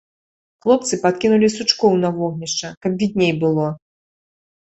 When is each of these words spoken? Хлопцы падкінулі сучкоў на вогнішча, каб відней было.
Хлопцы 0.65 0.93
падкінулі 1.03 1.49
сучкоў 1.57 1.93
на 2.05 2.09
вогнішча, 2.17 2.67
каб 2.85 2.91
відней 3.03 3.31
было. 3.43 3.67